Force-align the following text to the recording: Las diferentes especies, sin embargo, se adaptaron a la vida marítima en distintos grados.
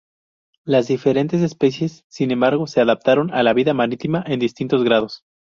Las 0.65 0.87
diferentes 0.87 1.43
especies, 1.43 2.05
sin 2.09 2.31
embargo, 2.31 2.65
se 2.65 2.81
adaptaron 2.81 3.31
a 3.35 3.43
la 3.43 3.53
vida 3.53 3.75
marítima 3.75 4.23
en 4.25 4.39
distintos 4.39 4.83
grados. 4.83 5.23